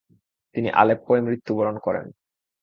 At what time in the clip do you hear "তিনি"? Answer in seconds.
0.55-0.69